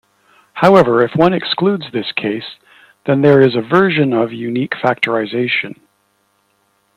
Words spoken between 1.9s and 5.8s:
this case then there is a version of unique factorization.